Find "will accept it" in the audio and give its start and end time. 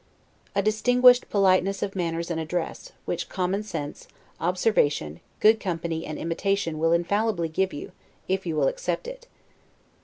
8.55-9.27